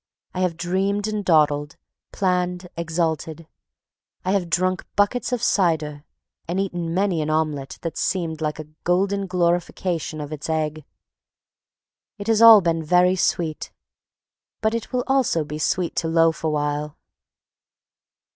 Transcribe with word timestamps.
I 0.33 0.39
have 0.39 0.57
dreamed 0.57 1.07
and 1.07 1.23
dawdled, 1.23 1.75
planned, 2.11 2.67
exulted. 2.75 3.47
I 4.25 4.31
have 4.31 4.49
drunk 4.49 4.83
buckets 4.95 5.31
of 5.31 5.43
cider, 5.43 6.05
and 6.47 6.59
eaten 6.59 6.95
many 6.95 7.21
an 7.21 7.29
omelette 7.29 7.77
that 7.83 7.99
seemed 7.99 8.41
like 8.41 8.57
a 8.57 8.65
golden 8.83 9.27
glorification 9.27 10.19
of 10.19 10.33
its 10.33 10.49
egg. 10.49 10.85
It 12.17 12.25
has 12.25 12.41
all 12.41 12.61
been 12.61 12.81
very 12.83 13.15
sweet, 13.15 13.71
but 14.59 14.73
it 14.73 14.91
will 14.91 15.03
also 15.05 15.43
be 15.43 15.59
sweet 15.59 15.95
to 15.97 16.07
loaf 16.07 16.43
awhile. 16.43 16.97